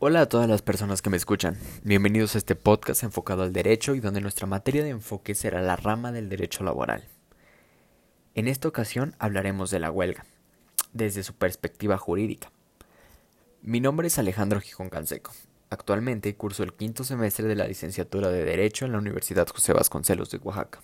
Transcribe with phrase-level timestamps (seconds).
[0.00, 1.56] Hola a todas las personas que me escuchan.
[1.84, 5.76] Bienvenidos a este podcast enfocado al derecho y donde nuestra materia de enfoque será la
[5.76, 7.04] rama del derecho laboral.
[8.34, 10.26] En esta ocasión hablaremos de la huelga,
[10.92, 12.50] desde su perspectiva jurídica.
[13.62, 15.30] Mi nombre es Alejandro Gijón Canseco.
[15.70, 20.28] Actualmente curso el quinto semestre de la licenciatura de Derecho en la Universidad José Vasconcelos
[20.28, 20.82] de Oaxaca.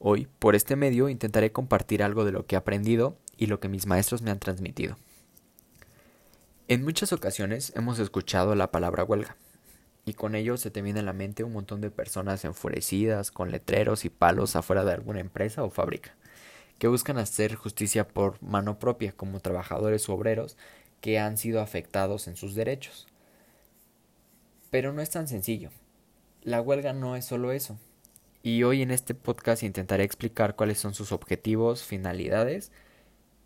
[0.00, 3.68] Hoy, por este medio, intentaré compartir algo de lo que he aprendido y lo que
[3.68, 4.96] mis maestros me han transmitido.
[6.68, 9.36] En muchas ocasiones hemos escuchado la palabra huelga,
[10.04, 13.52] y con ello se te viene a la mente un montón de personas enfurecidas, con
[13.52, 16.16] letreros y palos afuera de alguna empresa o fábrica,
[16.80, 20.56] que buscan hacer justicia por mano propia como trabajadores u obreros
[21.00, 23.06] que han sido afectados en sus derechos.
[24.68, 25.70] Pero no es tan sencillo.
[26.42, 27.78] La huelga no es solo eso.
[28.42, 32.72] Y hoy en este podcast intentaré explicar cuáles son sus objetivos, finalidades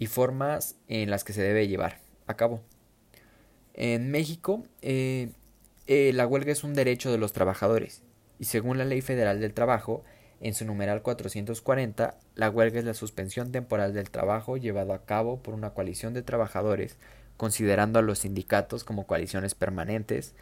[0.00, 2.60] y formas en las que se debe llevar a cabo.
[3.74, 5.30] En México, eh,
[5.86, 8.02] eh, la huelga es un derecho de los trabajadores
[8.38, 10.04] y según la Ley Federal del Trabajo,
[10.40, 15.38] en su numeral 440, la huelga es la suspensión temporal del trabajo llevado a cabo
[15.38, 16.96] por una coalición de trabajadores,
[17.36, 20.34] considerando a los sindicatos como coaliciones permanentes,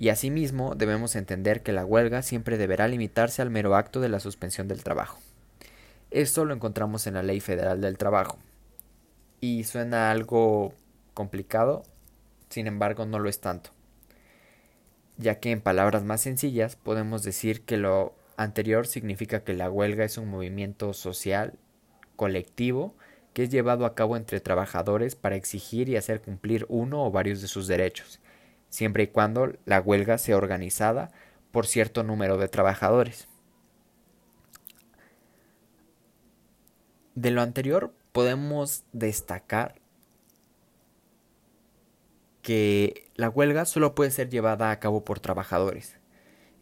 [0.00, 4.18] y asimismo debemos entender que la huelga siempre deberá limitarse al mero acto de la
[4.18, 5.20] suspensión del trabajo.
[6.10, 8.38] Esto lo encontramos en la Ley Federal del Trabajo.
[9.40, 10.72] Y suena algo
[11.12, 11.84] complicado,
[12.50, 13.70] sin embargo no lo es tanto.
[15.16, 20.04] Ya que en palabras más sencillas podemos decir que lo anterior significa que la huelga
[20.04, 21.54] es un movimiento social,
[22.16, 22.94] colectivo,
[23.32, 27.40] que es llevado a cabo entre trabajadores para exigir y hacer cumplir uno o varios
[27.40, 28.20] de sus derechos,
[28.68, 31.10] siempre y cuando la huelga sea organizada
[31.52, 33.28] por cierto número de trabajadores.
[37.14, 39.74] De lo anterior podemos destacar
[42.42, 45.96] que la huelga solo puede ser llevada a cabo por trabajadores,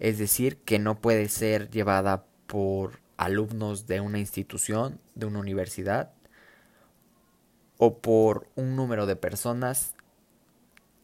[0.00, 6.12] es decir, que no puede ser llevada por alumnos de una institución, de una universidad,
[7.76, 9.94] o por un número de personas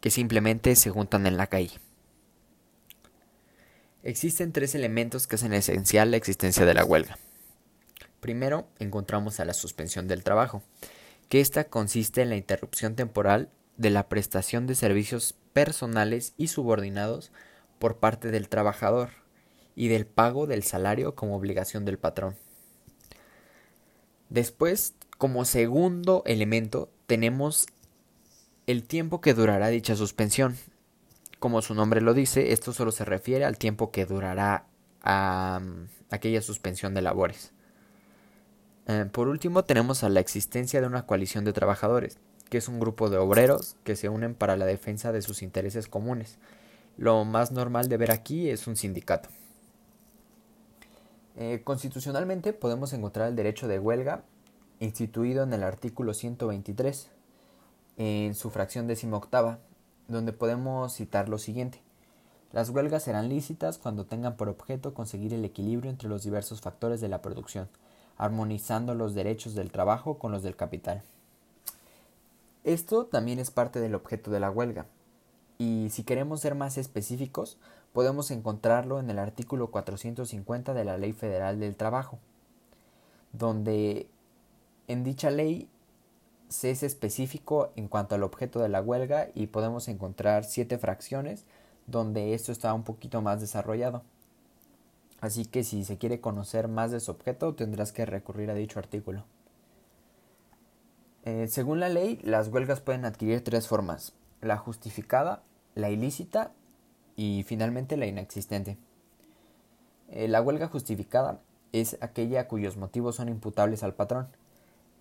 [0.01, 1.79] que simplemente se juntan en la calle.
[4.03, 7.19] Existen tres elementos que hacen esencial la existencia de la huelga.
[8.21, 10.62] Primero, encontramos a la suspensión del trabajo,
[11.29, 17.33] que ésta consiste en la interrupción temporal de la prestación de servicios personales y subordinados
[17.79, 19.11] por parte del trabajador
[19.77, 22.37] y del pago del salario como obligación del patrón.
[24.29, 27.67] Después, como segundo elemento, tenemos
[28.67, 30.56] el tiempo que durará dicha suspensión.
[31.39, 34.67] Como su nombre lo dice, esto solo se refiere al tiempo que durará
[36.11, 37.53] aquella suspensión de labores.
[38.87, 42.19] Eh, por último, tenemos a la existencia de una coalición de trabajadores,
[42.50, 45.88] que es un grupo de obreros que se unen para la defensa de sus intereses
[45.88, 46.38] comunes.
[46.97, 49.28] Lo más normal de ver aquí es un sindicato.
[51.37, 54.22] Eh, constitucionalmente podemos encontrar el derecho de huelga
[54.78, 57.10] instituido en el artículo 123,
[57.97, 59.59] en su fracción octava,
[60.09, 61.81] donde podemos citar lo siguiente.
[62.53, 67.00] Las huelgas serán lícitas cuando tengan por objeto conseguir el equilibrio entre los diversos factores
[67.00, 67.69] de la producción,
[68.16, 71.03] armonizando los derechos del trabajo con los del capital.
[72.65, 74.87] Esto también es parte del objeto de la huelga,
[75.59, 77.59] y si queremos ser más específicos,
[77.93, 82.19] podemos encontrarlo en el artículo 450 de la Ley Federal del Trabajo,
[83.33, 84.09] donde
[84.89, 85.69] en dicha ley
[86.49, 91.45] se es específico en cuanto al objeto de la huelga y podemos encontrar siete fracciones
[91.87, 94.03] donde esto está un poquito más desarrollado.
[95.21, 98.79] Así que si se quiere conocer más de su objeto, tendrás que recurrir a dicho
[98.79, 99.25] artículo.
[101.25, 104.12] Eh, según la ley, las huelgas pueden adquirir tres formas.
[104.43, 105.43] La justificada,
[105.75, 106.53] la ilícita
[107.17, 108.77] y finalmente la inexistente.
[110.11, 111.41] Eh, la huelga justificada
[111.73, 114.29] es aquella cuyos motivos son imputables al patrón,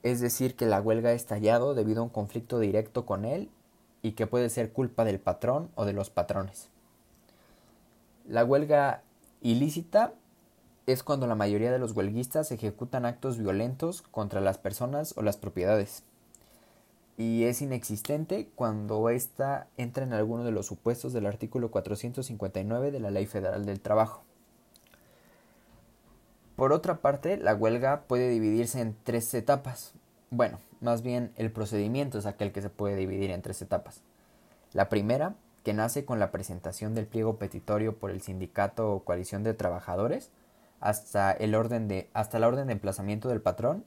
[0.01, 3.50] es decir, que la huelga ha estallado debido a un conflicto directo con él
[4.01, 6.70] y que puede ser culpa del patrón o de los patrones.
[8.28, 9.03] La huelga
[9.41, 10.14] ilícita
[10.85, 15.37] es cuando la mayoría de los huelguistas ejecutan actos violentos contra las personas o las
[15.37, 16.03] propiedades.
[17.17, 22.99] Y es inexistente cuando ésta entra en alguno de los supuestos del artículo 459 de
[22.99, 24.23] la Ley Federal del Trabajo.
[26.55, 29.93] Por otra parte, la huelga puede dividirse en tres etapas.
[30.29, 34.01] Bueno, más bien el procedimiento es aquel que se puede dividir en tres etapas.
[34.71, 39.43] La primera que nace con la presentación del pliego petitorio por el sindicato o coalición
[39.43, 40.29] de trabajadores
[40.79, 43.85] hasta, el orden de, hasta la orden de emplazamiento del patrón.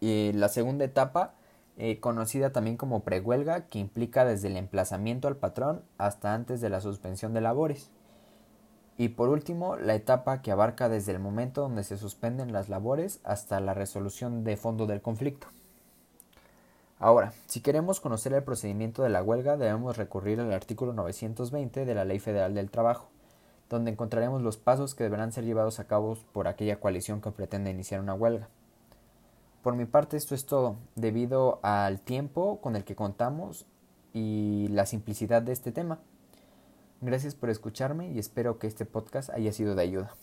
[0.00, 1.34] Y la segunda etapa
[1.78, 6.70] eh, conocida también como prehuelga, que implica desde el emplazamiento al patrón hasta antes de
[6.70, 7.90] la suspensión de labores.
[8.98, 13.20] Y por último, la etapa que abarca desde el momento donde se suspenden las labores
[13.24, 15.48] hasta la resolución de fondo del conflicto.
[16.98, 21.94] Ahora, si queremos conocer el procedimiento de la huelga, debemos recurrir al artículo 920 de
[21.94, 23.10] la Ley Federal del Trabajo,
[23.68, 27.70] donde encontraremos los pasos que deberán ser llevados a cabo por aquella coalición que pretende
[27.70, 28.48] iniciar una huelga.
[29.62, 33.66] Por mi parte esto es todo, debido al tiempo con el que contamos
[34.12, 35.98] y la simplicidad de este tema.
[37.00, 40.14] Gracias por escucharme y espero que este podcast haya sido de ayuda.